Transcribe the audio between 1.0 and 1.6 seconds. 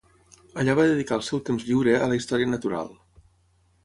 el seu